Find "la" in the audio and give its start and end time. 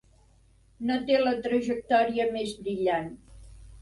1.21-1.33